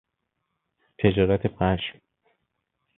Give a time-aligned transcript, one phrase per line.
[0.97, 2.01] تجارت پشم